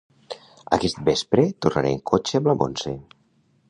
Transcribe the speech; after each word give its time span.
Aquest 0.77 1.03
vespre 1.11 1.45
tornaré 1.67 1.93
en 1.99 2.03
cotxe 2.13 2.41
amb 2.43 2.51
la 2.53 2.61
Montse 2.65 3.01